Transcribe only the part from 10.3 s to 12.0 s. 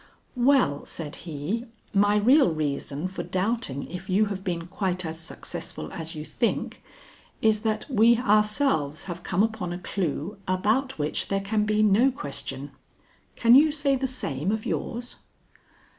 about which there can be